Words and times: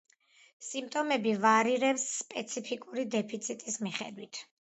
სიმპტომები 0.67 1.33
ვარირებს 1.43 2.07
სპეციფიკური 2.13 3.05
დეფიციტის 3.17 3.79
მიხედვით. 3.89 4.43